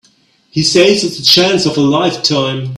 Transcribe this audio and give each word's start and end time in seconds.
He 0.49 0.63
says 0.63 1.03
it's 1.03 1.17
the 1.17 1.23
chance 1.23 1.67
of 1.67 1.77
a 1.77 1.81
lifetime. 1.81 2.69